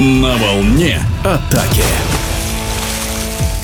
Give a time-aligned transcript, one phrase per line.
[0.00, 1.84] На волне атаки.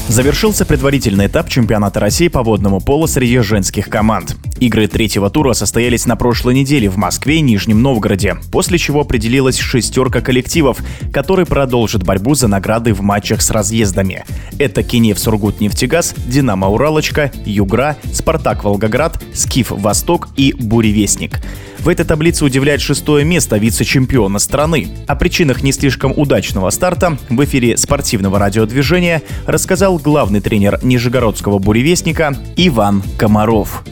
[0.07, 4.37] Завершился предварительный этап чемпионата России по водному полу среди женских команд.
[4.61, 9.59] Игры третьего тура состоялись на прошлой неделе в Москве и Нижнем Новгороде, после чего определилась
[9.59, 10.79] шестерка коллективов,
[11.15, 14.25] которые продолжат борьбу за награды в матчах с разъездами.
[14.59, 21.41] Это Киев Сургут-Нефтегаз, Динамо Уралочка, Югра, Спартак Волгоград, Скиф Восток и Буревестник.
[21.79, 24.89] В этой таблице удивляет шестое место вице-чемпиона страны.
[25.07, 32.37] О причинах не слишком удачного старта в эфире спортивного радиодвижения рассказал главный тренер Нижегородского буревестника
[32.57, 33.83] Иван Комаров.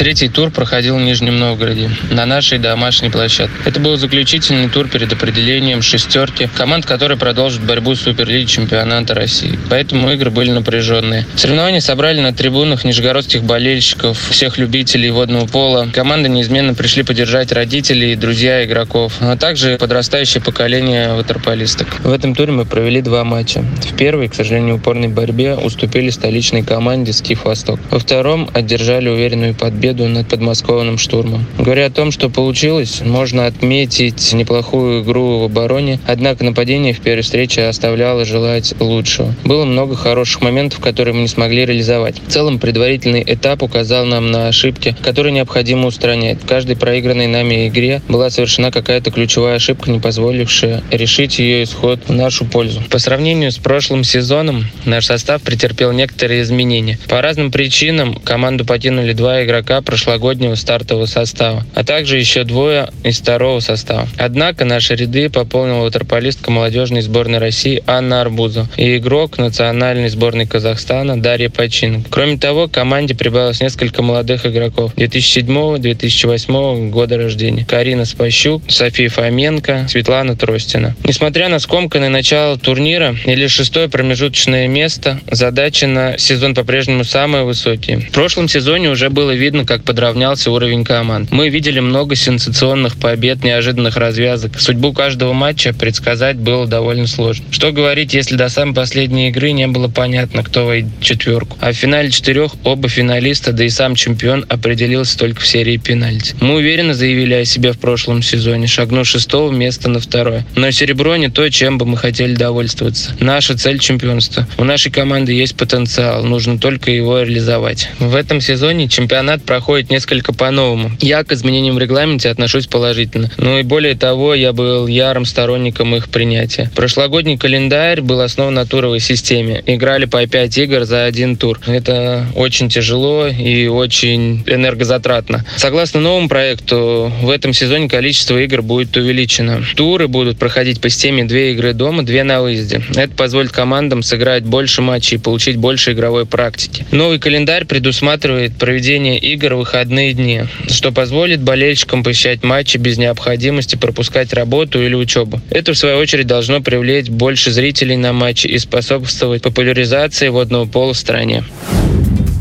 [0.00, 3.54] Третий тур проходил в Нижнем Новгороде на нашей домашней площадке.
[3.66, 9.58] Это был заключительный тур перед определением шестерки команд, которые продолжат борьбу с Суперлиги чемпионата России.
[9.68, 11.26] Поэтому игры были напряженные.
[11.36, 15.86] Соревнования собрали на трибунах нижегородских болельщиков, всех любителей водного пола.
[15.92, 21.88] Команды неизменно пришли поддержать родителей, друзья игроков, а также подрастающее поколение ватерполисток.
[22.00, 23.60] В этом туре мы провели два матча.
[23.60, 27.78] В первой, к сожалению, упорной борьбе уступили столичной команде «Скиф Восток».
[27.90, 31.44] Во втором одержали уверенную победу победу над подмосковным штурмом.
[31.58, 37.22] Говоря о том, что получилось, можно отметить неплохую игру в обороне, однако нападение в первой
[37.22, 39.34] встрече оставляло желать лучшего.
[39.44, 42.20] Было много хороших моментов, которые мы не смогли реализовать.
[42.24, 46.42] В целом, предварительный этап указал нам на ошибки, которые необходимо устранять.
[46.42, 52.00] В каждой проигранной нами игре была совершена какая-то ключевая ошибка, не позволившая решить ее исход
[52.06, 52.80] в нашу пользу.
[52.90, 56.98] По сравнению с прошлым сезоном, наш состав претерпел некоторые изменения.
[57.08, 63.20] По разным причинам команду покинули два игрока, прошлогоднего стартового состава, а также еще двое из
[63.20, 64.08] второго состава.
[64.18, 71.20] Однако наши ряды пополнила ватерполистка молодежной сборной России Анна Арбузова и игрок национальной сборной Казахстана
[71.20, 72.06] Дарья Починок.
[72.10, 77.64] Кроме того, команде прибавилось несколько молодых игроков 2007-2008 года рождения.
[77.64, 80.94] Карина Спащук, София Фоменко, Светлана Тростина.
[81.04, 87.98] Несмотря на скомканное начало турнира или шестое промежуточное место, задачи на сезон по-прежнему самые высокие.
[87.98, 91.30] В прошлом сезоне уже было видно, как подравнялся уровень команд.
[91.30, 94.60] Мы видели много сенсационных побед, неожиданных развязок.
[94.60, 97.46] Судьбу каждого матча предсказать было довольно сложно.
[97.50, 101.56] Что говорить, если до самой последней игры не было понятно, кто войдет в четверку.
[101.60, 106.34] А в финале четырех оба финалиста, да и сам чемпион определился только в серии пенальти.
[106.40, 110.46] Мы уверенно заявили о себе в прошлом сезоне, шагнув шестого места на второе.
[110.56, 113.14] Но серебро не то, чем бы мы хотели довольствоваться.
[113.20, 114.46] Наша цель чемпионства.
[114.58, 117.90] У нашей команды есть потенциал, нужно только его реализовать.
[117.98, 120.92] В этом сезоне чемпионат проходит несколько по-новому.
[121.00, 123.32] Я к изменениям в регламенте отношусь положительно.
[123.36, 126.70] Ну и более того, я был ярым сторонником их принятия.
[126.76, 129.60] Прошлогодний календарь был основан на туровой системе.
[129.66, 131.58] Играли по 5 игр за один тур.
[131.66, 135.44] Это очень тяжело и очень энергозатратно.
[135.56, 139.64] Согласно новому проекту, в этом сезоне количество игр будет увеличено.
[139.74, 142.82] Туры будут проходить по системе 2 игры дома, 2 на выезде.
[142.94, 146.86] Это позволит командам сыграть больше матчей и получить больше игровой практики.
[146.92, 153.76] Новый календарь предусматривает проведение игр игр выходные дни, что позволит болельщикам посещать матчи без необходимости
[153.76, 155.40] пропускать работу или учебу.
[155.50, 160.92] Это, в свою очередь, должно привлечь больше зрителей на матчи и способствовать популяризации водного пола
[160.92, 161.44] в стране.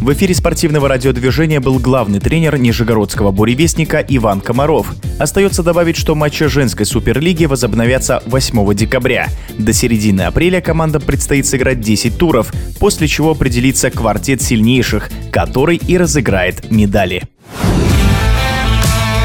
[0.10, 4.96] В эфире спортивного радиодвижения был главный тренер Нижегородского буревестника Иван Комаров.
[5.20, 9.28] Остается добавить, что матчи женской суперлиги возобновятся 8 декабря.
[9.60, 15.96] До середины апреля командам предстоит сыграть 10 туров, после чего определится квартет сильнейших, который и
[15.96, 17.22] разыграет медали.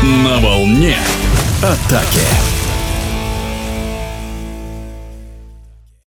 [0.03, 0.99] На волне
[1.63, 2.54] атаки.